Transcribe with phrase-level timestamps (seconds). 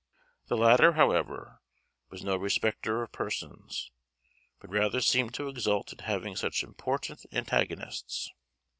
[0.47, 1.61] The latter, however,
[2.09, 3.91] was no respecter of persons,
[4.59, 8.31] but rather seemed to exult in having such important antagonists.